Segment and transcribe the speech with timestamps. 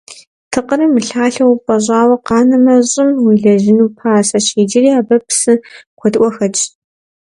[0.51, 5.53] Тыкъырыр мылъалъэу упӀэщӀауэ къанэмэ, щӀым уелэжьыну пасэщ, иджыри абы псы
[5.97, 6.61] куэдыӀуэ хэтщ.